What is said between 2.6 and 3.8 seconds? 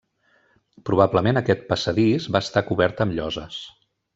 cobert amb lloses.